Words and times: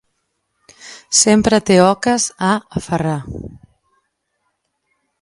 Sempre 1.19 1.59
té 1.69 1.77
oques 1.83 2.27
a 2.49 2.49
aferrar! 2.83 3.15